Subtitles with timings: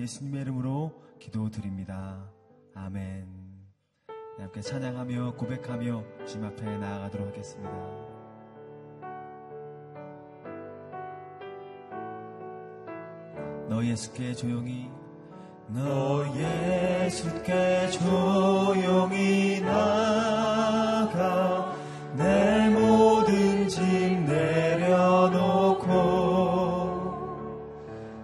[0.00, 2.24] 예수님의 이름으로 기도드립니다.
[2.74, 3.28] 아멘.
[4.38, 7.70] 함께 찬양하며 고백하며 주님 앞에 나아가도록 하겠습니다.
[13.68, 14.90] 너 예수께 조용히
[15.68, 20.96] 너 예수께 조용히 나가
[22.16, 25.90] 내 모든 짐 내려놓고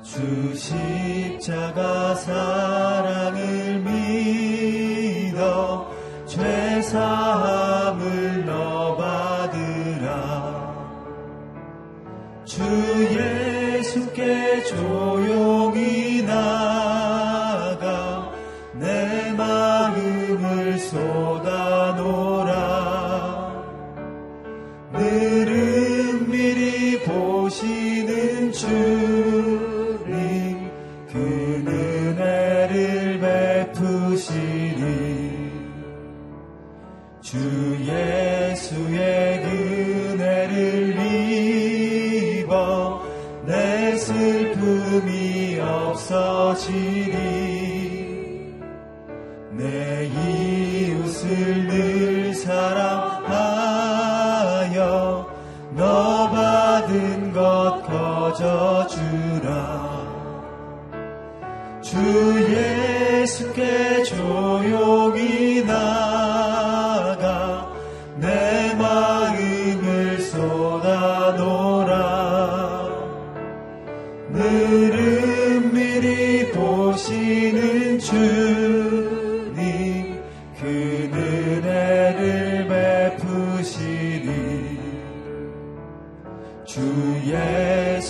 [0.02, 0.95] 주시
[1.46, 2.75] 십자가 사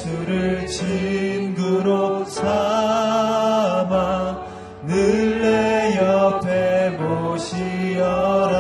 [0.07, 2.47] 예수를 친구로 삼아
[4.87, 8.57] 늘 내 옆에 모시어라.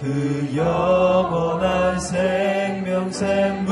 [0.00, 3.64] 그 영원한 생명샘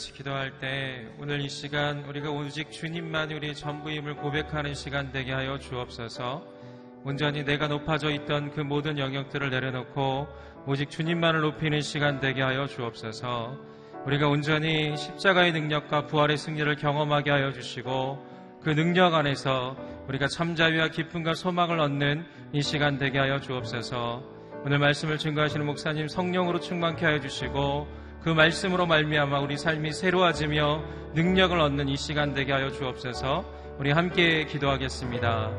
[0.00, 5.58] 같이 기도할 때 오늘 이 시간 우리가 오직 주님만이 우리의 전부임을 고백하는 시간 되게 하여
[5.58, 6.42] 주옵소서.
[7.04, 10.26] 온전히 내가 높아져 있던 그 모든 영역들을 내려놓고
[10.66, 13.58] 오직 주님만을 높이는 시간 되게 하여 주옵소서.
[14.06, 18.26] 우리가 온전히 십자가의 능력과 부활의 승리를 경험하게 하여 주시고
[18.62, 19.76] 그 능력 안에서
[20.08, 22.24] 우리가 참자위와 기쁨과 소망을 얻는
[22.54, 24.22] 이 시간 되게 하여 주옵소서.
[24.64, 30.82] 오늘 말씀을 증거하시는 목사님 성령으로 충만케 하여 주시고 그 말씀으로 말미암아 우리 삶이 새로워지며
[31.14, 33.44] 능력을 얻는 이 시간 되게 하여 주옵소서.
[33.78, 35.50] 우리 함께 기도하겠습니다.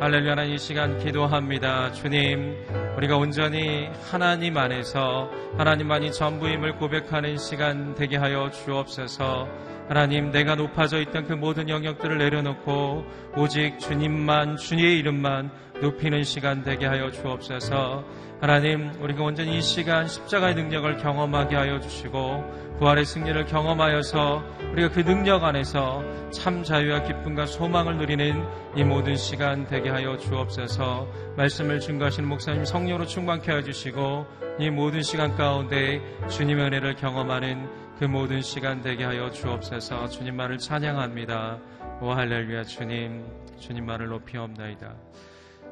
[0.00, 1.92] 할렐루야 하나님 이 시간 기도합니다.
[1.92, 2.56] 주님,
[2.96, 9.48] 우리가 온전히 하나님 안에서 하나님만이 전부임을 고백하는 시간 되게 하여 주옵소서.
[9.88, 13.04] 하나님, 내가 높아져 있던 그 모든 영역들을 내려놓고
[13.36, 15.50] 오직 주님만, 주님의 이름만
[15.80, 18.04] 높이는 시간 되게 하여 주옵소서.
[18.40, 24.42] 하나님, 우리가 온전히 이 시간 십자가의 능력을 경험하게 하여 주시고 부활의 승리를 경험하여서
[24.72, 26.02] 우리가 그 능력 안에서
[26.32, 28.42] 참 자유와 기쁨과 소망을 누리는
[28.74, 31.06] 이 모든 시간 되게 하여 주옵소서.
[31.36, 34.26] 말씀을 증거하시는 목사님 성령으로 충만케 하여 주시고
[34.58, 40.08] 이 모든 시간 가운데 주님의 은혜를 경험하는 그 모든 시간 되게 하여 주옵소서.
[40.08, 41.60] 주님만을 찬양합니다.
[42.00, 43.24] 오 할렐루야 주님,
[43.60, 44.92] 주님만을 높이옵나이다.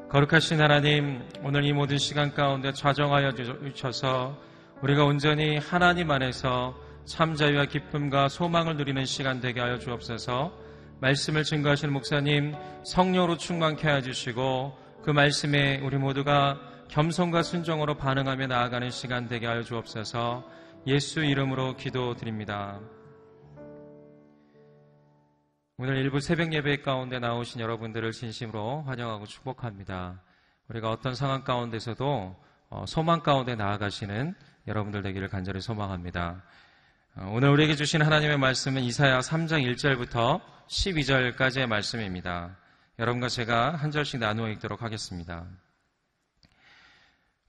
[0.07, 4.41] 거룩하신 하나님, 오늘 이 모든 시간 가운데 좌정하여 주셔서
[4.81, 6.73] 우리가 온전히 하나님 안에서
[7.03, 10.53] 참 자유와 기쁨과 소망을 누리는 시간 되게 하여 주옵소서.
[11.01, 18.89] 말씀을 증거하시는 목사님 성령으로 충만케 하여 주시고 그 말씀에 우리 모두가 겸손과 순종으로 반응하며 나아가는
[18.89, 20.61] 시간 되게 하여 주옵소서.
[20.87, 22.79] 예수 이름으로 기도드립니다.
[25.77, 30.23] 오늘 일부 새벽 예배 가운데 나오신 여러분들을 진심으로 환영하고 축복합니다.
[30.69, 32.35] 우리가 어떤 상황 가운데서도
[32.69, 34.33] 어, 소망 가운데 나아가시는
[34.67, 36.43] 여러분들 되기를 간절히 소망합니다.
[37.15, 42.57] 어, 오늘 우리에게 주신 하나님의 말씀은 이사야 3장 1절부터 12절까지의 말씀입니다.
[42.97, 45.45] 여러분과 제가 한 절씩 나누어 읽도록 하겠습니다.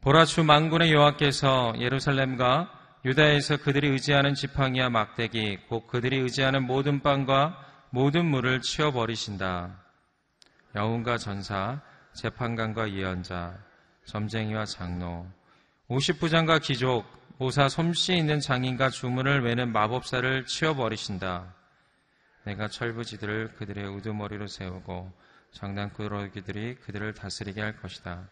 [0.02, 7.58] 보라 주 망군의 여호와께서 예루살렘과 유다에서 그들이 의지하는 지팡이와 막대기 곧 그들이 의지하는 모든 빵과
[7.90, 9.76] 모든 물을 치워버리신다.
[10.76, 11.80] 영웅과 전사,
[12.14, 13.58] 재판관과 예언자,
[14.04, 15.26] 점쟁이와 장로,
[15.88, 17.04] 오십부장과 기족,
[17.38, 21.54] 모사 솜씨 있는 장인과 주문을 외는 마법사를 치워버리신다.
[22.44, 25.12] 내가 철부지들을 그들의 우두머리로 세우고
[25.52, 28.28] 장난꾸러기들이 그들을 다스리게 할 것이다.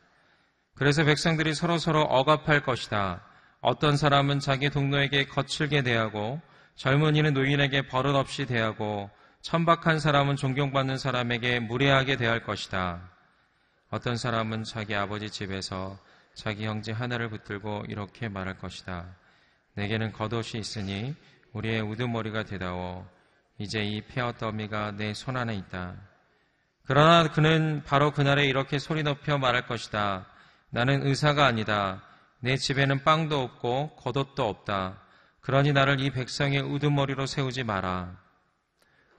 [0.76, 3.29] 그래서 백성들이 서로서로 억압할 것이다.
[3.60, 6.40] 어떤 사람은 자기 동료에게 거칠게 대하고
[6.76, 9.10] 젊은이는 노인에게 버릇없이 대하고
[9.42, 13.10] 천박한 사람은 존경받는 사람에게 무례하게 대할 것이다.
[13.90, 15.98] 어떤 사람은 자기 아버지 집에서
[16.34, 19.16] 자기 형제 하나를 붙들고 이렇게 말할 것이다.
[19.74, 21.14] 내게는 겉옷이 있으니
[21.52, 23.04] 우리의 우두머리가 되다오.
[23.58, 25.96] 이제 이 폐어 더미가 내 손 안에 있다.
[26.86, 30.26] 그러나 그는 바로 그날에 이렇게 소리 높여 말할 것이다.
[30.70, 32.02] 나는 의사가 아니다.
[32.40, 34.98] 내 집에는 빵도 없고 겉옷도 없다.
[35.40, 38.18] 그러니 나를 이 백성의 우두머리로 세우지 마라.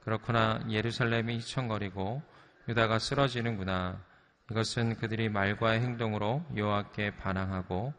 [0.04, 2.22] 그렇구나 예루살렘이 휘청거리고
[2.68, 4.02] 유다가 쓰러지는구나.
[4.50, 7.94] 이것은 그들이 말과 행동으로 여호와께 반항하고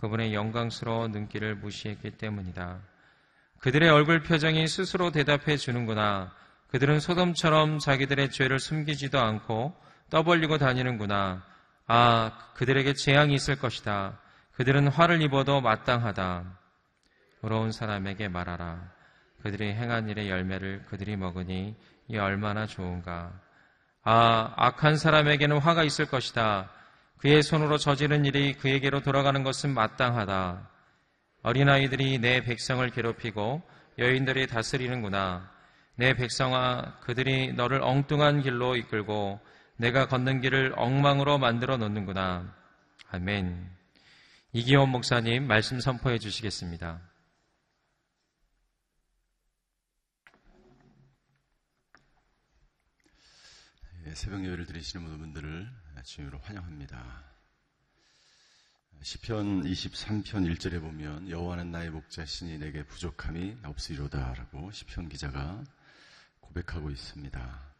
[0.00, 2.78] 그분의 영광스러운 눈길을 무시했기 때문이다.
[3.60, 6.32] 그들의 얼굴 표정이 스스로 대답해 주는구나.
[6.68, 9.74] 그들은 소돔처럼 자기들의 죄를 숨기지도 않고
[10.10, 11.44] 떠벌리고 다니는구나.
[11.86, 14.18] 아, 그들에게 재앙이 있을 것이다.
[14.58, 16.58] 그들은 화를 입어도 마땅하다.
[17.40, 18.90] 부러운 사람에게 말하라.
[19.40, 21.76] 그들이 행한 일의 열매를 그들이 먹으니
[22.08, 23.40] 이 얼마나 좋은가.
[24.02, 26.70] 아, 악한 사람에게는 화가 있을 것이다.
[27.18, 30.68] 그의 손으로 저지른 일이 그에게로 돌아가는 것은 마땅하다.
[31.44, 33.62] 어린아이들이 내 백성을 괴롭히고
[33.98, 35.52] 여인들이 다스리는구나.
[35.94, 39.38] 내 백성아, 그들이 너를 엉뚱한 길로 이끌고
[39.76, 42.52] 내가 걷는 길을 엉망으로 만들어 놓는구나.
[43.12, 43.77] 아멘.
[44.54, 47.02] 이기원 목사님 말씀 선포해 주시겠습니다.
[54.06, 55.70] 예, 새벽 예배를 드리시는 모든 분들을
[56.02, 57.24] 주님으로 환영합니다.
[59.02, 65.62] 시편 23편 1절에 보면 여호와는 나의 목자시니 내게 부족함이 없으리로다라고 시편 기자가
[66.40, 67.74] 고백하고 있습니다.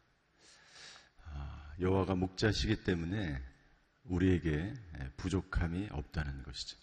[1.31, 3.48] 아, 여호와가 목자시기 때문에
[4.09, 4.73] 우리에게
[5.17, 6.77] 부족함이 없다는 것이죠.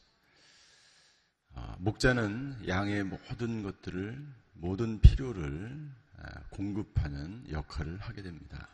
[1.54, 8.68] 아, 목자는 양의 모든 것들을 모든 필요를 아, 공급하는 역할을 하게 됩니다.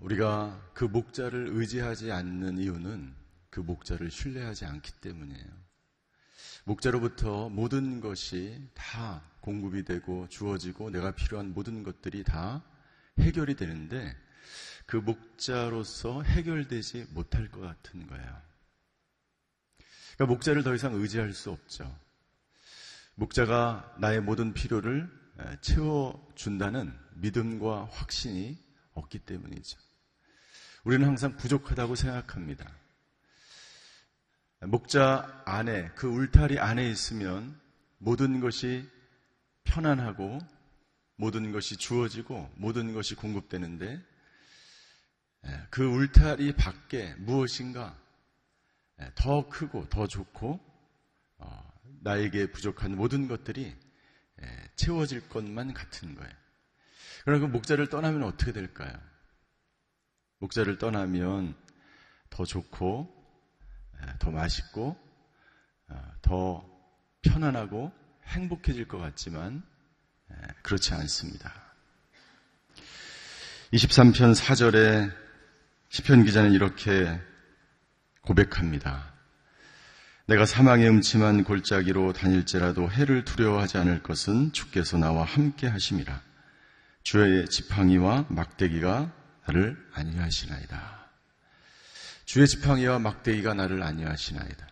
[0.00, 3.14] 우리가 그 목자를 의지하지 않는 이유는
[3.50, 5.70] 그 목자를 신뢰하지 않기 때문이에요.
[6.64, 12.62] 목자로부터 모든 것이 다 공급이 되고 주어지고 내가 필요한 모든 것들이 다
[13.18, 14.16] 해결이 되는데
[14.90, 18.42] 그 목자로서 해결되지 못할 것 같은 거예요.
[20.16, 21.96] 그러니까 목자를 더 이상 의지할 수 없죠.
[23.14, 25.08] 목자가 나의 모든 필요를
[25.60, 28.58] 채워준다는 믿음과 확신이
[28.92, 29.78] 없기 때문이죠.
[30.82, 32.68] 우리는 항상 부족하다고 생각합니다.
[34.62, 37.60] 목자 안에, 그 울타리 안에 있으면
[37.98, 38.90] 모든 것이
[39.62, 40.40] 편안하고
[41.14, 44.09] 모든 것이 주어지고 모든 것이 공급되는데 예,
[45.70, 47.96] 그 울타리 밖에 무엇인가
[49.00, 50.60] 예, 더 크고 더 좋고
[51.38, 53.74] 어, 나에게 부족한 모든 것들이
[54.42, 56.32] 예, 채워질 것만 같은 거예요.
[57.24, 58.92] 그러나 그 목자를 떠나면 어떻게 될까요?
[60.38, 61.54] 목자를 떠나면
[62.30, 63.16] 더 좋고
[64.18, 64.96] 더 맛있고
[65.88, 66.66] 어, 더
[67.22, 67.92] 편안하고
[68.24, 69.62] 행복해질 것 같지만
[70.62, 71.52] 그렇지 않습니다.
[73.72, 75.29] 23편 4절에
[75.90, 77.20] 시편 기자는 이렇게
[78.22, 79.12] 고백합니다.
[80.26, 86.22] 내가 사망의 음침한 골짜기로 다닐지라도 해를 두려워하지 않을 것은 주께서 나와 함께 하심이라.
[87.02, 89.12] 주의 지팡이와 막대기가
[89.48, 91.10] 나를 안위하시나이다.
[92.24, 94.68] 주의 지팡이와 막대기가 나를 안위하시나이다.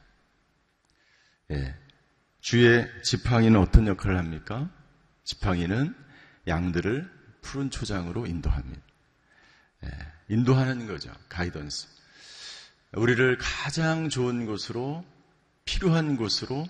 [1.50, 1.74] 예.
[2.40, 4.70] 주의 지팡이는 어떤 역할을 합니까?
[5.24, 5.96] 지팡이는
[6.46, 7.10] 양들을
[7.42, 8.87] 푸른 초장으로 인도합니다.
[9.84, 9.90] 예.
[10.28, 11.10] 인도하는 거죠.
[11.28, 11.86] 가이던스.
[12.94, 15.04] 우리를 가장 좋은 곳으로
[15.64, 16.66] 필요한 곳으로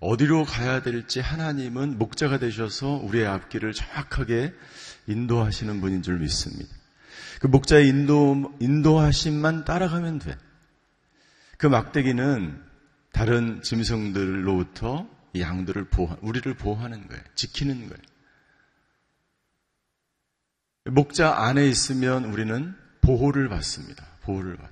[0.00, 4.52] 어디로 가야 될지 하나님은 목자가 되셔서 우리의 앞길을 정확하게
[5.06, 6.70] 인도하시는 분인 줄 믿습니다.
[7.40, 10.36] 그 목자의 인도, 인도하심만 따라가면 돼.
[11.56, 12.62] 그 막대기는
[13.12, 15.08] 다른 짐승들로부터
[15.38, 17.22] 양들을 보호, 우리를 보호하는 거예요.
[17.34, 18.13] 지키는 거예요.
[20.84, 24.04] 목자 안에 있으면 우리는 보호를 받습니다.
[24.22, 24.70] 보호를 받.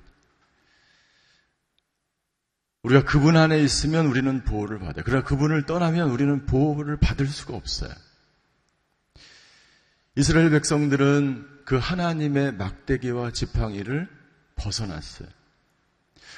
[2.83, 5.03] 우리가 그분 안에 있으면 우리는 보호를 받아요.
[5.05, 7.93] 그러나 그분을 떠나면 우리는 보호를 받을 수가 없어요.
[10.15, 14.07] 이스라엘 백성들은 그 하나님의 막대기와 지팡이를
[14.55, 15.29] 벗어났어요.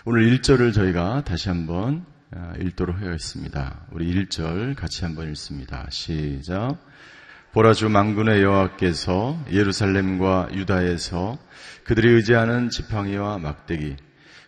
[0.05, 3.85] 오늘 1절을 저희가 다시 한번 아, 읽도록 하겠습니다.
[3.91, 5.87] 우리 1절 같이 한번 읽습니다.
[5.89, 6.77] 시작.
[7.55, 11.39] 보라주 망군의 여호와께서 예루살렘과 유다에서
[11.85, 13.95] 그들이 의지하는 지팡이와 막대기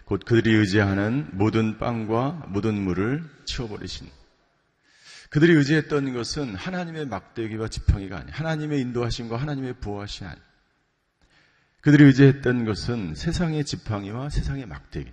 [0.03, 4.09] 곧 그들이 의지하는 모든 빵과 모든 물을 치워버리신.
[5.29, 10.41] 그들이 의지했던 것은 하나님의 막대기와 지팡이가 아니 하나님의 인도하심과 하나님의 부하심 아니.
[11.79, 15.09] 그들이 의지했던 것은 세상의 지팡이와 세상의 막대기,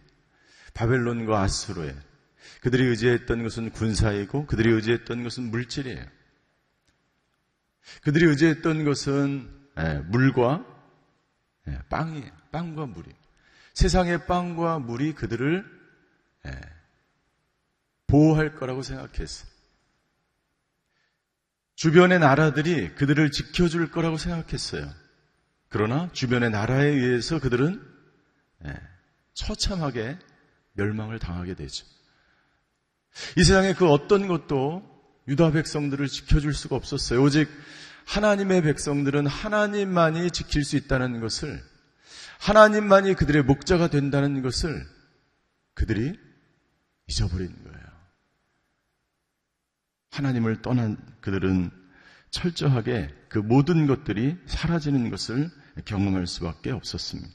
[0.74, 1.94] 바벨론과 아수르에.
[2.60, 6.23] 그들이 의지했던 것은 군사이고 그들이 의지했던 것은 물질이에요.
[8.02, 10.64] 그들이 의지했던 것은 예, 물과
[11.68, 12.30] 예, 빵이에요.
[12.52, 13.10] 빵과 물이.
[13.74, 15.64] 세상의 빵과 물이 그들을
[16.46, 16.60] 예,
[18.06, 19.52] 보호할 거라고 생각했어요.
[21.74, 24.88] 주변의 나라들이 그들을 지켜줄 거라고 생각했어요.
[25.68, 27.84] 그러나 주변의 나라에 의해서 그들은
[28.66, 28.74] 예,
[29.34, 30.18] 처참하게
[30.74, 31.84] 멸망을 당하게 되죠.
[33.36, 34.93] 이 세상에 그 어떤 것도
[35.28, 37.22] 유다 백성들을 지켜줄 수가 없었어요.
[37.22, 37.48] 오직
[38.06, 41.62] 하나님의 백성들은 하나님만이 지킬 수 있다는 것을,
[42.40, 44.86] 하나님만이 그들의 목자가 된다는 것을
[45.74, 46.18] 그들이
[47.08, 47.84] 잊어버린 거예요.
[50.10, 51.70] 하나님을 떠난 그들은
[52.30, 55.50] 철저하게 그 모든 것들이 사라지는 것을
[55.84, 57.30] 경험할 수밖에 없었습니다.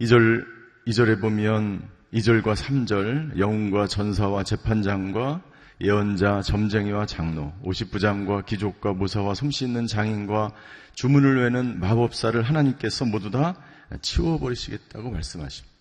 [0.00, 0.44] 2절,
[0.86, 5.42] 2절에 보면 2절과 3절 영웅과 전사와 재판장과
[5.80, 10.52] 예언자, 점쟁이와 장로, 50부장과 기족과 무사와 솜씨 있는 장인과
[10.94, 13.60] 주문을 외는 마법사를 하나님께서 모두 다
[14.00, 15.76] 치워버리시겠다고 말씀하십니다.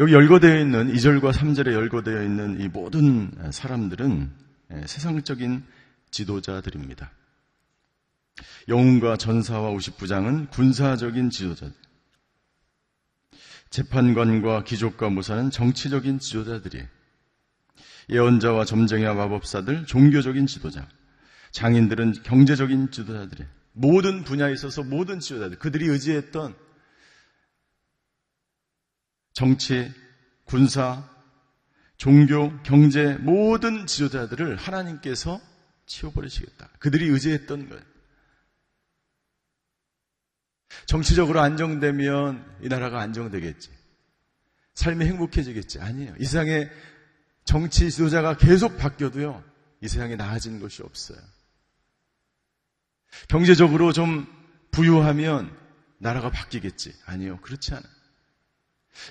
[0.00, 4.30] 여기 열거되어 있는 2절과 3절에 열거되어 있는 이 모든 사람들은
[4.86, 5.64] 세상적인
[6.10, 7.12] 지도자들입니다.
[8.68, 11.74] 영웅과 전사와 50부장은 군사적인 지도자들.
[13.68, 16.99] 재판관과 기족과 무사는 정치적인 지도자들이에요.
[18.08, 20.88] 예언자와 점쟁이와 마법사들, 종교적인 지도자,
[21.52, 26.54] 장인들은 경제적인 지도자들이 모든 분야에 있어서 모든 지도자들, 그들이 의지했던
[29.32, 29.92] 정치,
[30.44, 31.08] 군사,
[31.96, 35.40] 종교, 경제 모든 지도자들을 하나님께서
[35.86, 36.70] 치워버리시겠다.
[36.78, 37.80] 그들이 의지했던 것.
[40.86, 43.70] 정치적으로 안정되면 이 나라가 안정되겠지.
[44.74, 45.80] 삶이 행복해지겠지.
[45.80, 46.14] 아니에요.
[46.18, 46.70] 이 세상에
[47.50, 49.42] 정치 지도자가 계속 바뀌어도요,
[49.80, 51.18] 이 세상에 나아진 것이 없어요.
[53.26, 54.24] 경제적으로 좀
[54.70, 55.50] 부유하면
[55.98, 56.94] 나라가 바뀌겠지.
[57.06, 57.40] 아니요.
[57.42, 57.92] 그렇지 않아요.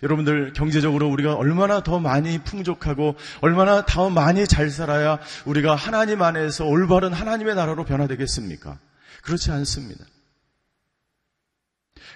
[0.04, 6.66] 여러분들 경제적으로 우리가 얼마나 더 많이 풍족하고 얼마나 더 많이 잘 살아야 우리가 하나님 안에서
[6.66, 8.80] 올바른 하나님의 나라로 변화되겠습니까?
[9.22, 10.06] 그렇지 않습니다.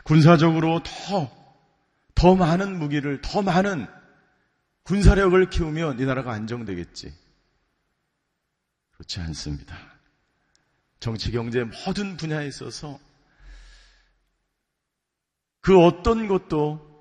[0.05, 1.29] 군사적으로 더,
[2.15, 3.87] 더 많은 무기를, 더 많은
[4.83, 7.13] 군사력을 키우면 이 나라가 안정되겠지.
[8.91, 9.77] 그렇지 않습니다.
[10.99, 12.99] 정치, 경제 모든 분야에 있어서
[15.61, 16.93] 그 어떤 것도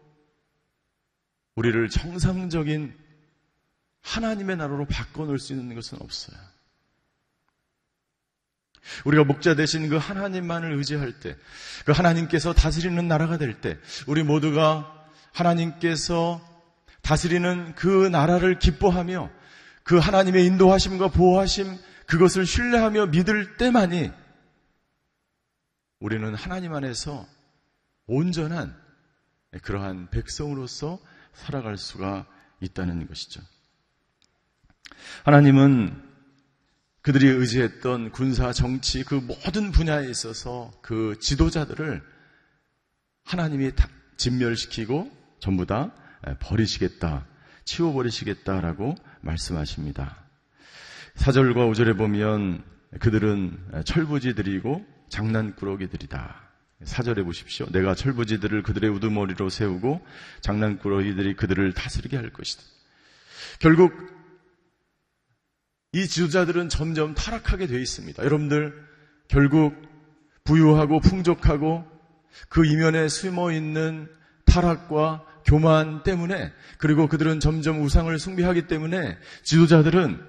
[1.54, 2.96] 우리를 정상적인
[4.02, 6.36] 하나님의 나라로 바꿔놓을 수 있는 것은 없어요.
[9.04, 11.36] 우리가 목자 되신 그 하나님만을 의지할 때,
[11.84, 16.40] 그 하나님께서 다스리는 나라가 될 때, 우리 모두가 하나님께서
[17.02, 19.30] 다스리는 그 나라를 기뻐하며
[19.82, 24.10] 그 하나님의 인도하심과 보호하심 그것을 신뢰하며 믿을 때만이
[25.98, 27.26] 우리는 하나님 안에서
[28.06, 28.76] 온전한
[29.62, 30.98] 그러한 백성으로서
[31.32, 32.26] 살아갈 수가
[32.60, 33.40] 있다는 것이죠.
[35.24, 36.10] 하나님은
[37.02, 42.02] 그들이 의지했던 군사, 정치, 그 모든 분야에 있어서 그 지도자들을
[43.24, 43.72] 하나님이
[44.16, 45.10] 진멸시키고
[45.40, 45.92] 전부 다
[46.40, 47.26] 버리시겠다,
[47.64, 50.16] 치워버리시겠다라고 말씀하십니다.
[51.16, 52.64] 4절과 5절에 보면
[53.00, 56.42] 그들은 철부지들이고 장난꾸러기들이다.
[56.84, 57.66] 4절에 보십시오.
[57.70, 60.04] 내가 철부지들을 그들의 우두머리로 세우고
[60.40, 62.62] 장난꾸러기들이 그들을 다스리게 할 것이다.
[63.60, 63.92] 결국
[65.92, 68.24] 이 지도자들은 점점 타락하게 되어 있습니다.
[68.24, 68.74] 여러분들
[69.28, 69.76] 결국
[70.44, 71.84] 부유하고 풍족하고
[72.48, 74.08] 그 이면에 숨어 있는
[74.46, 80.20] 타락과 교만 때문에 그리고 그들은 점점 우상을 숭배하기 때문에 지도자들은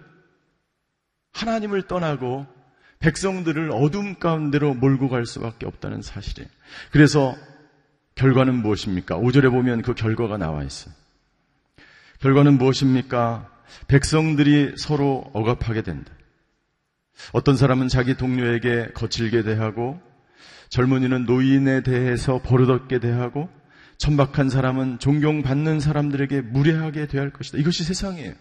[1.34, 2.46] 하나님을 떠나고
[3.00, 6.50] 백성들을 어둠 가운데로 몰고 갈 수밖에 없다는 사실이에요.
[6.92, 7.36] 그래서
[8.16, 9.18] 결과는 무엇입니까?
[9.18, 10.94] 5절에 보면 그 결과가 나와 있어요.
[12.20, 13.50] 결과는 무엇입니까?
[13.88, 16.14] 백성들이 서로 억압하게 된다.
[17.34, 20.00] 어떤 사람은 자기 동료에게 거칠게 대하고
[20.70, 23.50] 젊은이는 노인에 대해서 버릇없게 대하고
[23.98, 27.58] 천박한 사람은 존경받는 사람들에게 무례하게 대할 것이다.
[27.58, 28.34] 이것이 세상이에요.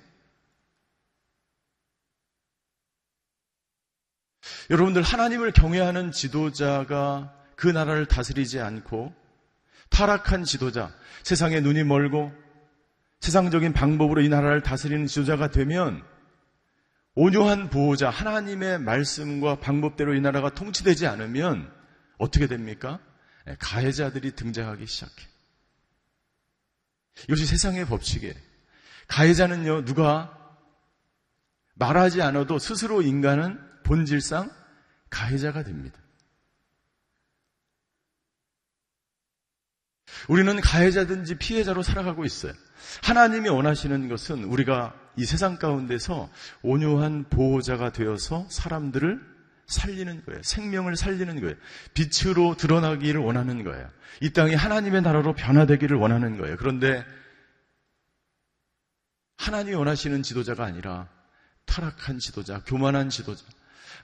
[4.71, 9.15] 여러분들 하나님을 경외하는 지도자가 그 나라를 다스리지 않고
[9.91, 12.33] 타락한 지도자, 세상에 눈이 멀고
[13.21, 16.03] 세상적인 방법으로 이 나라를 다스리는 지도자가 되면
[17.15, 21.71] 온유한 보호자, 하나님의 말씀과 방법대로 이 나라가 통치되지 않으면
[22.19, 22.99] 어떻게 됩니까?
[23.59, 25.32] 가해자들이 등장하기 시작해.
[27.25, 28.35] 이것이 세상의 법칙이에요.
[29.09, 30.38] 가해자는요, 누가
[31.75, 34.51] 말하지 않아도 스스로 인간은 본질상
[35.11, 35.98] 가해자가 됩니다.
[40.29, 42.53] 우리는 가해자든지 피해자로 살아가고 있어요.
[43.03, 46.31] 하나님이 원하시는 것은 우리가 이 세상 가운데서
[46.62, 49.32] 온유한 보호자가 되어서 사람들을
[49.73, 50.43] 살리는 거예요.
[50.43, 51.57] 생명을 살리는 거예요.
[51.95, 53.89] 빛으로 드러나기를 원하는 거예요.
[54.21, 56.57] 이 땅이 하나님의 나라로 변화되기를 원하는 거예요.
[56.57, 57.05] 그런데
[59.39, 61.09] 하나님이 원하시는 지도자가 아니라
[61.65, 63.45] 타락한 지도자, 교만한 지도자,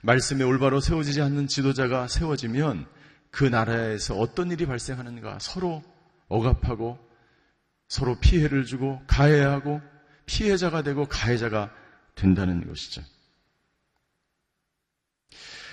[0.01, 2.87] 말씀에 올바로 세워지지 않는 지도자가 세워지면
[3.31, 5.83] 그 나라에서 어떤 일이 발생하는가 서로
[6.27, 6.99] 억압하고
[7.87, 9.81] 서로 피해를 주고 가해하고
[10.25, 11.73] 피해자가 되고 가해자가
[12.15, 13.01] 된다는 것이죠.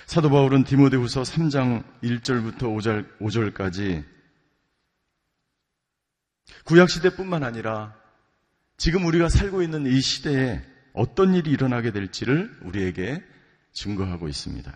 [0.07, 4.05] 사도 바울은 디모데후서 3장 1절부터 5절, 5절까지
[6.65, 7.93] 구약 시대뿐만 아니라
[8.77, 13.21] 지금 우리가 살고 있는 이 시대에 어떤 일이 일어나게 될지를 우리에게
[13.73, 14.73] 증거하고 있습니다.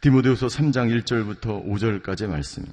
[0.00, 2.64] 디모데후서 3장 1절부터 5절까지의 말씀.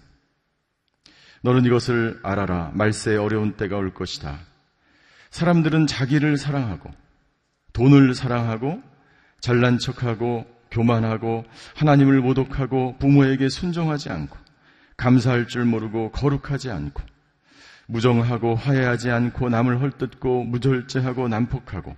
[1.41, 2.71] 너는 이것을 알아라.
[2.73, 4.39] 말세에 어려운 때가 올 것이다.
[5.29, 6.89] 사람들은 자기를 사랑하고
[7.73, 8.81] 돈을 사랑하고
[9.41, 14.37] 잘난 척하고 교만하고 하나님을 모독하고 부모에게 순종하지 않고
[14.97, 17.01] 감사할 줄 모르고 거룩하지 않고
[17.87, 21.95] 무정하고 화해하지 않고 남을 헐뜯고 무절제하고 난폭하고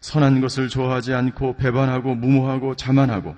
[0.00, 3.36] 선한 것을 좋아하지 않고 배반하고 무모하고 자만하고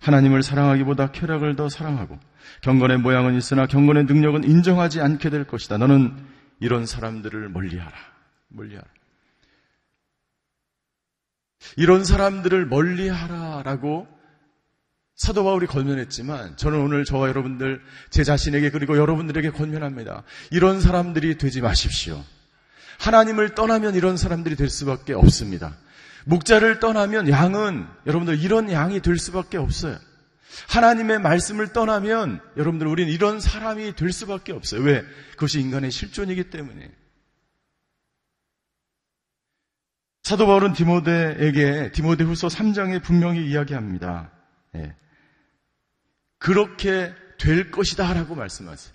[0.00, 2.18] 하나님을 사랑하기보다 쾌락을 더 사랑하고
[2.62, 5.78] 경건의 모양은 있으나 경건의 능력은 인정하지 않게 될 것이다.
[5.78, 6.16] 너는
[6.60, 7.92] 이런 사람들을 멀리하라.
[8.48, 8.86] 멀리하라.
[11.76, 14.06] 이런 사람들을 멀리 하라라고
[15.16, 20.22] 사도 바울이 권면했지만 저는 오늘 저와 여러분들 제 자신에게 그리고 여러분들에게 권면합니다.
[20.50, 22.24] 이런 사람들이 되지 마십시오.
[23.00, 25.76] 하나님을 떠나면 이런 사람들이 될 수밖에 없습니다.
[26.24, 29.98] 목자를 떠나면 양은 여러분들 이런 양이 될 수밖에 없어요.
[30.68, 34.82] 하나님의 말씀을 떠나면 여러분들 우리는 이런 사람이 될 수밖에 없어요.
[34.82, 35.04] 왜?
[35.32, 36.90] 그것이 인간의 실존이기 때문에.
[40.28, 44.30] 사도 바울은 디모데에게 디모데 후서 3장에 분명히 이야기합니다.
[44.74, 44.94] 예.
[46.36, 48.94] 그렇게 될 것이다 라고 말씀하세요.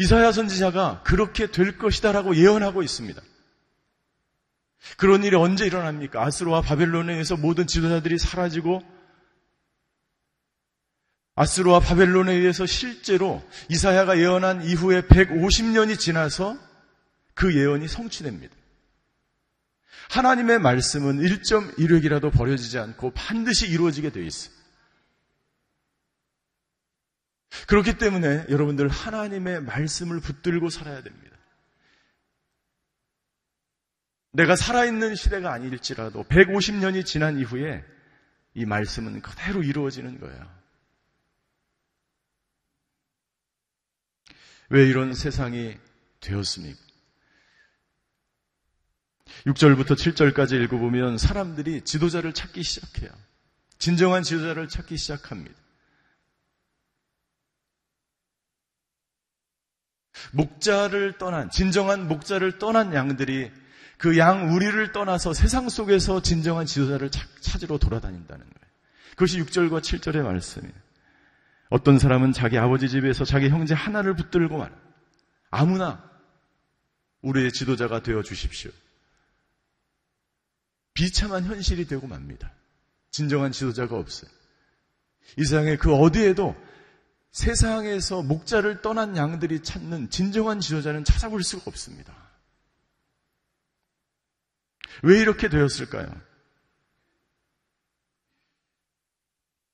[0.00, 3.22] 이사야 선지자가 그렇게 될 것이다 라고 예언하고 있습니다.
[4.98, 6.22] 그런 일이 언제 일어납니까?
[6.22, 8.82] 아스로와 바벨론에 의해서 모든 지도자들이 사라지고
[11.36, 16.73] 아스로와 바벨론에 의해서 실제로 이사야가 예언한 이후에 150년이 지나서
[17.34, 18.54] 그 예언이 성취됩니다.
[20.10, 24.54] 하나님의 말씀은 1.1획이라도 버려지지 않고 반드시 이루어지게 되어 있어요.
[27.66, 31.36] 그렇기 때문에 여러분들 하나님의 말씀을 붙들고 살아야 됩니다.
[34.32, 37.84] 내가 살아있는 시대가 아닐지라도 150년이 지난 이후에
[38.54, 40.64] 이 말씀은 그대로 이루어지는 거예요.
[44.70, 45.78] 왜 이런 세상이
[46.20, 46.83] 되었습니까?
[49.46, 53.10] 6절부터 7절까지 읽어보면 사람들이 지도자를 찾기 시작해요.
[53.78, 55.54] 진정한 지도자를 찾기 시작합니다.
[60.32, 63.50] 목자를 떠난, 진정한 목자를 떠난 양들이
[63.98, 67.10] 그 양 우리를 떠나서 세상 속에서 진정한 지도자를
[67.40, 68.74] 찾으러 돌아다닌다는 거예요.
[69.10, 70.74] 그것이 6절과 7절의 말씀이에요.
[71.70, 74.72] 어떤 사람은 자기 아버지 집에서 자기 형제 하나를 붙들고 말
[75.50, 76.02] 아무나
[77.22, 78.70] 우리의 지도자가 되어 주십시오.
[80.94, 82.52] 비참한 현실이 되고 맙니다.
[83.10, 84.30] 진정한 지도자가 없어요.
[85.36, 86.56] 이 세상에 그 어디에도
[87.32, 92.14] 세상에서 목자를 떠난 양들이 찾는 진정한 지도자는 찾아볼 수가 없습니다.
[95.02, 96.06] 왜 이렇게 되었을까요?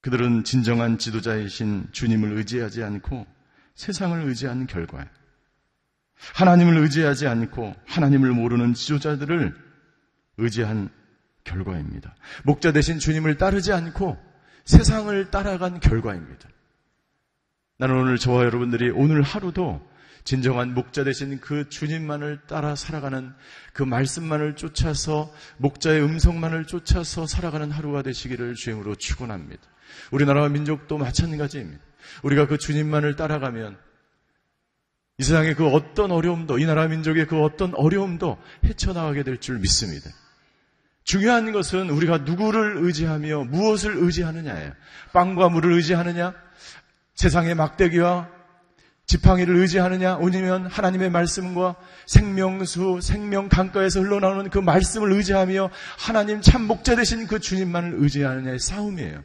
[0.01, 3.27] 그들은 진정한 지도자이신 주님을 의지하지 않고
[3.75, 5.05] 세상을 의지하는 결과에
[6.35, 9.55] 하나님을 의지하지 않고 하나님을 모르는 지도자들을
[10.39, 10.91] 의지한
[11.45, 12.15] 결과입니다.
[12.45, 14.19] 목자 대신 주님을 따르지 않고
[14.65, 16.49] 세상을 따라간 결과입니다.
[17.79, 19.89] 나는 오늘 저와 여러분들이 오늘 하루도
[20.25, 23.33] 진정한 목자 되신 그 주님만을 따라 살아가는
[23.73, 29.63] 그 말씀만을 쫓아서 목자의 음성만을 쫓아서 살아가는 하루가 되시기를 주임으로 축원합니다.
[30.11, 31.83] 우리나라와 민족도 마찬가지입니다.
[32.23, 33.79] 우리가 그 주님만을 따라가면
[35.19, 40.11] 이 세상의 그 어떤 어려움도 이 나라 민족의 그 어떤 어려움도 헤쳐나가게 될 줄 믿습니다.
[41.11, 44.71] 중요한 것은 우리가 누구를 의지하며 무엇을 의지하느냐예요.
[45.13, 46.35] 빵과 물을 의지하느냐,
[47.17, 48.29] 세상의 막대기와
[49.07, 51.75] 지팡이를 의지하느냐, 아니면 하나님의 말씀과
[52.07, 59.25] 생명수, 생명 강가에서 흘러나오는 그 말씀을 의지하며 하나님 참 목자 되신 그 주님만을 의지하느냐의 싸움이에요.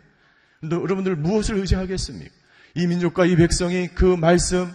[0.63, 2.34] 여러분들 무엇을 의지하겠습니까?
[2.74, 4.74] 이 민족과 이 백성이 그 말씀,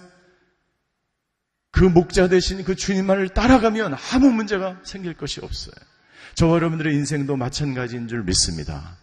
[1.73, 5.90] 그 목자 대신 그 주님만을 따라가면 아무 문제가 생길 것이 없어요.
[6.35, 8.99] 저와 여러분들의 인생도 마찬가지인 줄 믿습니다.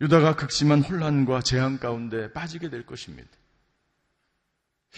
[0.00, 3.28] 유다가 극심한 혼란과 재앙 가운데 빠지게 될 것입니다.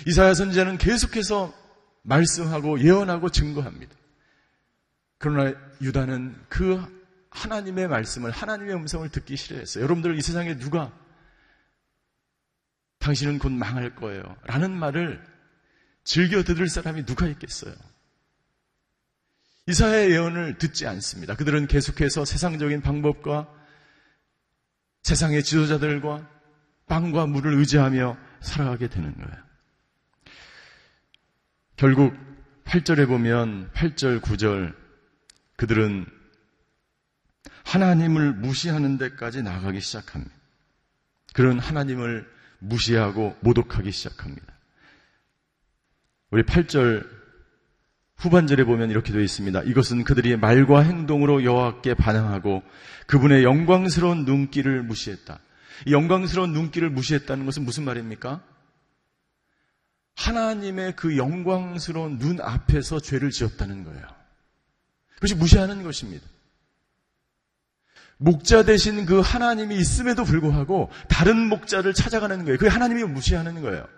[0.06, 1.54] 이사야 선지자는 계속해서
[2.02, 3.94] 말씀하고 예언하고 증거합니다.
[5.18, 6.82] 그러나 유다는 그
[7.30, 9.84] 하나님의 말씀을 하나님의 음성을 듣기 싫어했어요.
[9.84, 10.92] 여러분들 이 세상에 누가
[12.98, 14.36] 당신은 곧 망할 거예요.
[14.44, 15.24] 라는 말을
[16.04, 17.74] 즐겨 들을 사람이 누가 있겠어요?
[19.70, 21.36] 이사야의 예언을 듣지 않습니다.
[21.36, 23.48] 그들은 계속해서 세상적인 방법과
[25.04, 26.28] 세상의 지도자들과
[26.86, 29.36] 빵과 물을 의지하며 살아가게 되는 거예요.
[31.76, 32.14] 결국
[32.64, 34.74] 8절에 보면 8절, 9절
[35.56, 36.04] 그들은
[37.64, 40.34] 하나님을 무시하는 데까지 나가기 시작합니다.
[41.32, 42.28] 그런 하나님을
[42.58, 44.52] 무시하고 모독하기 시작합니다.
[46.30, 47.19] 우리 8절
[48.20, 49.62] 후반절에 보면 이렇게 되어 있습니다.
[49.62, 52.62] 이것은 그들이 말과 행동으로 여호와께 반항하고
[53.06, 55.40] 그분의 영광스러운 눈길을 무시했다.
[55.86, 58.42] 이 영광스러운 눈길을 무시했다는 것은 무슨 말입니까?
[60.16, 64.06] 하나님의 그 영광스러운 눈 앞에서 죄를 지었다는 거예요.
[65.14, 66.26] 그것이 무시하는 것입니다.
[68.18, 72.58] 목자 대신 그 하나님이 있음에도 불구하고 다른 목자를 찾아가는 거예요.
[72.58, 73.88] 그게 하나님이 무시하는 거예요.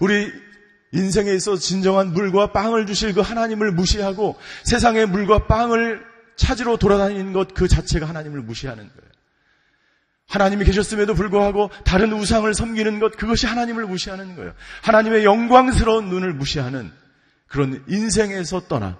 [0.00, 0.32] 우리
[0.92, 6.04] 인생에 있어 진정한 물과 빵을 주실 그 하나님을 무시하고 세상의 물과 빵을
[6.36, 9.10] 찾으러 돌아다니는 것 그 자체가 하나님을 무시하는 거예요.
[10.28, 14.52] 하나님이 계셨음에도 불구하고 다른 우상을 섬기는 것 그것이 하나님을 무시하는 거예요.
[14.82, 16.90] 하나님의 영광스러운 눈을 무시하는
[17.46, 18.98] 그런 인생에서 떠나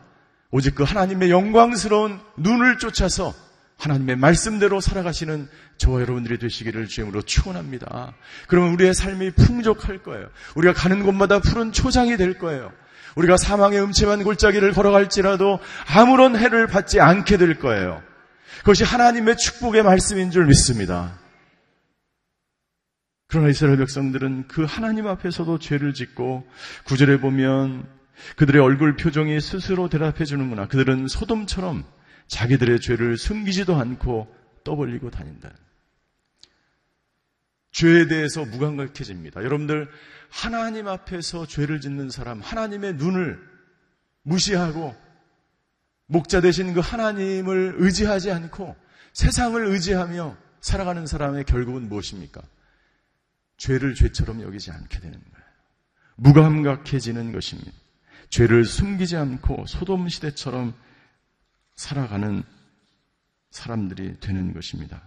[0.50, 3.34] 오직 그 하나님의 영광스러운 눈을 쫓아서
[3.76, 8.14] 하나님의 말씀대로 살아가시는 저와 여러분들이 되시기를 주임으로 축원합니다.
[8.48, 10.28] 그러면 우리의 삶이 풍족할 거예요.
[10.54, 12.72] 우리가 가는 곳마다 푸른 초장이 될 거예요.
[13.16, 15.58] 우리가 사망의 음침한 골짜기를 걸어갈지라도
[15.94, 18.02] 아무런 해를 받지 않게 될 거예요.
[18.58, 21.18] 그것이 하나님의 축복의 말씀인 줄 믿습니다.
[23.28, 26.46] 그러나 이스라엘 백성들은 그 하나님 앞에서도 죄를 짓고
[26.84, 27.86] 구절에 보면
[28.36, 30.68] 그들의 얼굴 표정이 스스로 대답해 주는구나.
[30.68, 31.84] 그들은 소돔처럼
[32.28, 34.34] 자기들의 죄를 숨기지도 않고
[34.64, 35.52] 떠벌리고 다닌다.
[37.70, 39.44] 죄에 대해서 무감각해집니다.
[39.44, 39.88] 여러분들
[40.30, 43.38] 하나님 앞에서 죄를 짓는 사람, 하나님의 눈을
[44.22, 44.94] 무시하고
[46.06, 48.74] 목자 되신 그 하나님을 의지하지 않고
[49.12, 52.42] 세상을 의지하며 살아가는 사람의 결국은 무엇입니까?
[53.56, 55.46] 죄를 죄처럼 여기지 않게 되는 거예요.
[56.16, 57.72] 무감각해지는 것입니다.
[58.30, 60.74] 죄를 숨기지 않고 소돔 시대처럼
[61.76, 62.42] 살아가는
[63.50, 65.02] 사람들이 되는 것입니다.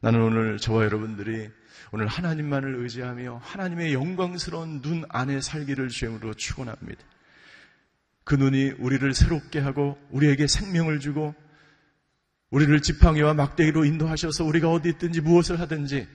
[0.00, 1.50] 나는 오늘 저와 여러분들이
[1.92, 7.02] 오늘 하나님만을 의지하며 하나님의 영광스러운 눈 안에 살기를 주임으로 축원합니다.
[8.24, 11.34] 그 눈이 우리를 새롭게 하고 우리에게 생명을 주고
[12.50, 16.06] 우리를 지팡이와 막대기로 인도하셔서 우리가 어디 있든지 무엇을 하든지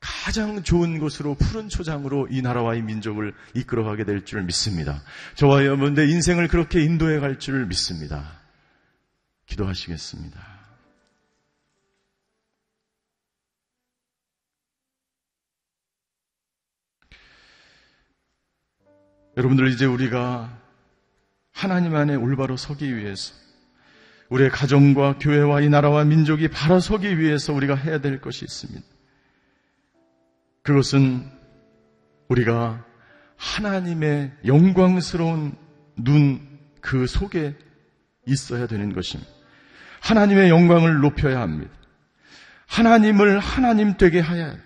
[0.00, 5.02] 가장 좋은 곳으로 푸른 초장으로 이 나라와 이 민족을 이끌어가게 될 줄 믿습니다.
[5.34, 8.37] 저와 여러분들 인생을 그렇게 인도해 갈 줄 믿습니다.
[9.48, 10.58] 기도하시겠습니다.
[19.36, 20.56] 여러분들 이제 우리가
[21.52, 23.34] 하나님 안에 올바로 서기 위해서
[24.30, 28.86] 우리의 가정과 교회와 이 나라와 민족이 바로 서기 위해서 우리가 해야 될 것이 있습니다.
[30.62, 31.28] 그것은
[32.28, 32.84] 우리가
[33.36, 35.56] 하나님의 영광스러운
[35.96, 36.48] 눈
[36.80, 37.54] 그 속에
[38.26, 39.30] 있어야 되는 것입니다.
[40.00, 41.70] 하나님의 영광을 높여야 합니다.
[42.66, 44.64] 하나님을 하나님 되게 하야 합니다.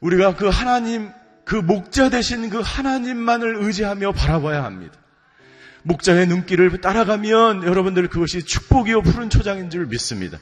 [0.00, 1.10] 우리가 그 하나님,
[1.44, 4.94] 그 목자 되신 그 하나님만을 의지하며 바라봐야 합니다.
[5.82, 10.38] 목자의 눈길을 따라가면 여러분들 그것이 축복이요 푸른 초장인 줄 믿습니다.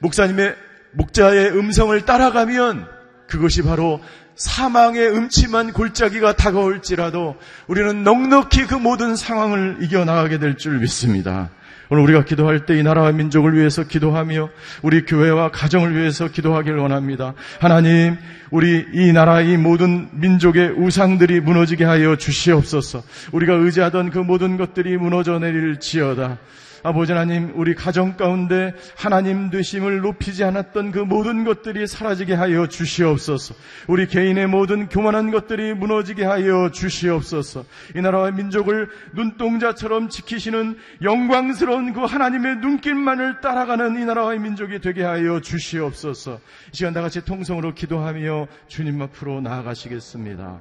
[0.00, 0.54] 목사님의
[0.92, 2.86] 목자의 음성을 따라가면
[3.26, 4.00] 그것이 바로
[4.36, 11.50] 사망의 음침한 골짜기가 다가올지라도 우리는 넉넉히 그 모든 상황을 이겨나가게 될 줄 믿습니다.
[11.90, 14.50] 오늘 우리가 기도할 때 이 나라와 민족을 위해서 기도하며
[14.82, 17.34] 우리 교회와 가정을 위해서 기도하길 원합니다.
[17.58, 18.16] 하나님,
[18.50, 23.02] 우리 이 나라 이 모든 민족의 우상들이 무너지게 하여 주시옵소서.
[23.32, 26.38] 우리가 의지하던 그 모든 것들이 무너져 내릴 지어다.
[26.82, 33.54] 아버지 하나님, 우리 가정 가운데 하나님 되심을 높이지 않았던 그 모든 것들이 사라지게 하여 주시옵소서.
[33.88, 37.64] 우리 개인의 모든 교만한 것들이 무너지게 하여 주시옵소서.
[37.94, 45.40] 이 나라와 민족을 눈동자처럼 지키시는 영광스러운 그 하나님의 눈길만을 따라가는 이 나라와 민족이 되게 하여
[45.40, 46.40] 주시옵소서.
[46.72, 50.60] 이 시간 다 같이 통성으로 기도하며 주님 앞으로 나아가시겠습니다.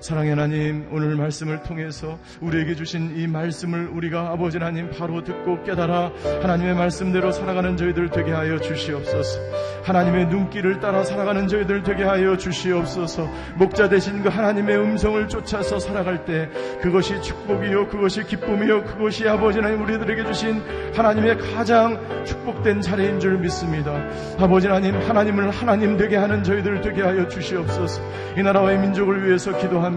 [0.00, 6.12] 사랑의 하나님, 오늘 말씀을 통해서 우리에게 주신 이 말씀을 우리가 아버지 하나님 바로 듣고 깨달아
[6.40, 9.38] 하나님의 말씀대로 살아가는 저희들 되게 하여 주시옵소서.
[9.84, 13.28] 하나님의 눈길을 따라 살아가는 저희들 되게 하여 주시옵소서.
[13.56, 16.48] 목자 되신 그 하나님의 음성을 쫓아서 살아갈 때
[16.80, 20.62] 그것이 축복이요, 그것이 기쁨이요, 그것이 아버지 하나님 우리들에게 주신
[20.94, 23.92] 하나님의 가장 축복된 자리인 줄 믿습니다.
[24.38, 28.00] 아버지 하나님, 하나님을 하나님 되게 하는 저희들 되게 하여 주시옵소서.
[28.38, 29.89] 이 나라와 의 민족을 위해서 기도합니다.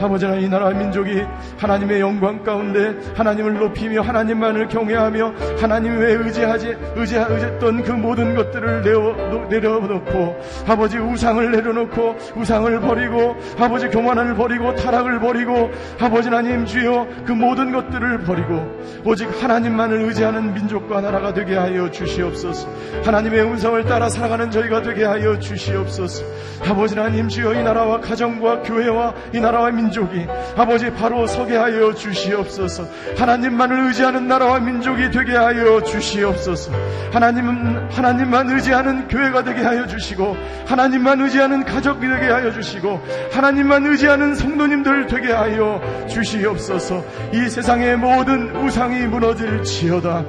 [0.00, 1.22] 아버지 하나님, 이 나라와 민족이
[1.58, 8.82] 하나님의 영광 가운데 하나님을 높이며 하나님만을 경외하며 하나님 외에 의지하지 의지 의지했던 그 모든 것들을
[8.82, 17.06] 내어 내려놓고 아버지 우상을 내려놓고 우상을 버리고 아버지 교만을 버리고 타락을 버리고 아버지 하나님 주여
[17.26, 22.68] 그 모든 것들을 버리고 오직 하나님만을 의지하는 민족과 나라가 되게 하여 주시옵소서.
[23.04, 26.24] 하나님의 음성을 따라 살아가는 저희가 되게 하여 주시옵소서.
[26.68, 30.26] 아버지 하나님 주여 이 나라와 가정과 교회와 이 나라와 민족이
[30.56, 32.84] 아버지 바로 서게 하여 주시옵소서.
[33.16, 36.72] 하나님만을 의지하는 나라와 민족이 되게 하여 주시옵소서.
[37.12, 43.00] 하나님은 하나님만 의지하는 교회가 되게 하여 주시고 하나님만 의지하는 가족이 되게 하여 주시고
[43.32, 47.04] 하나님만 의지하는 성도님들 되게 하여 주시옵소서.
[47.32, 50.24] 이 세상의 모든 우상이 무너질지어다.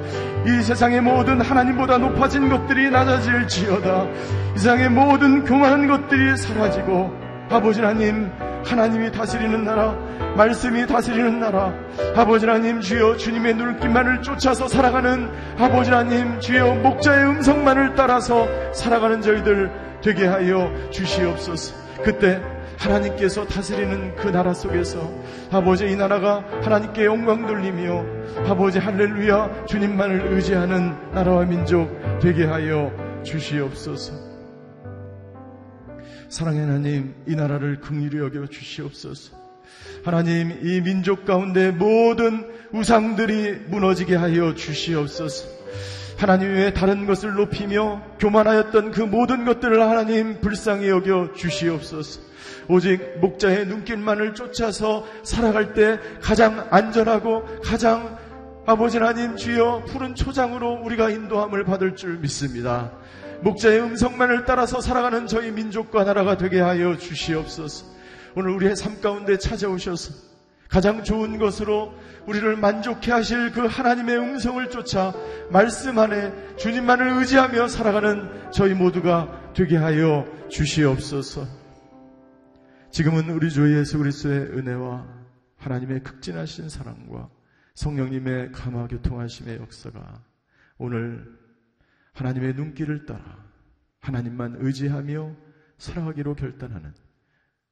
[0.46, 4.06] 이 세상의 모든 하나님보다 높아진 것들이 낮아질지어다.
[4.54, 7.10] 이 세상의 모든 교만한 것들이 사라지고
[7.50, 8.30] 아버지 하나님
[8.64, 9.92] 하나님이 다스리는 나라,
[10.36, 11.72] 말씀이 다스리는 나라,
[12.14, 19.70] 아버지 하나님 주여 주님의 눈길만을 쫓아서 살아가는 아버지 하나님 주여 목자의 음성만을 따라서 살아가는 저희들
[20.02, 21.74] 되게 하여 주시옵소서.
[22.02, 22.40] 그때
[22.78, 25.00] 하나님께서 다스리는 그 나라 속에서
[25.52, 28.04] 아버지 이 나라가 하나님께 영광 돌리며
[28.48, 32.90] 아버지 할렐루야 주님만을 의지하는 나라와 민족 되게 하여
[33.22, 34.29] 주시옵소서.
[36.30, 39.36] 사랑의 하나님, 이 나라를 긍휼히 여겨 주시옵소서.
[40.04, 45.48] 하나님, 이 민족 가운데 모든 우상들이 무너지게 하여 주시옵소서.
[46.18, 52.20] 하나님 외에 다른 것을 높이며 교만하였던 그 모든 것들을 하나님 불쌍히 여겨 주시옵소서.
[52.68, 58.18] 오직 목자의 눈길만을 쫓아서 살아갈 때 가장 안전하고 가장
[58.66, 62.92] 아버지 하나님 주여 푸른 초장으로 우리가 인도함을 받을 줄 믿습니다.
[63.42, 67.86] 목자의 음성만을 따라서 살아가는 저희 민족과 나라가 되게 하여 주시옵소서.
[68.36, 70.30] 오늘 우리의 삶 가운데 찾아오셔서
[70.68, 71.92] 가장 좋은 것으로
[72.26, 75.12] 우리를 만족해 하실 그 하나님의 음성을 쫓아
[75.50, 81.46] 말씀 안에 주님만을 의지하며 살아가는 저희 모두가 되게 하여 주시옵소서.
[82.92, 85.06] 지금은 우리 주 예수 그리스도의 은혜와
[85.56, 87.28] 하나님의 극진하신 사랑과
[87.74, 90.22] 성령님의 감화 교통하심의 역사가
[90.78, 91.39] 오늘
[92.12, 93.44] 하나님의 눈길을 따라
[94.00, 95.36] 하나님만 의지하며
[95.78, 96.92] 살아가기로 결단하는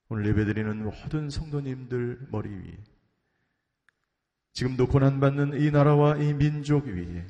[0.08, 2.78] 오늘 예배드리는 모든 성도님들 머리 위에
[4.52, 7.26] 지금도 고난받는 이 나라와 이 민족 위에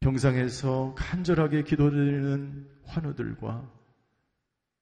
[0.00, 3.70] 병상에서 간절하게 기도드리는 환우들과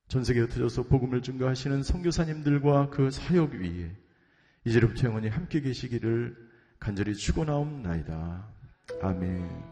[0.08, 3.96] 전 세계에 흩어져서 복음을 증거하시는 선교사님들과 그 사역 위에
[4.64, 6.36] 이제부터 영원히 함께 계시기를
[6.78, 8.46] 간절히 축원하옵나이다.
[9.00, 9.71] 아멘.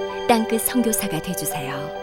[0.31, 2.00] 땅끝 성교사가 되주세요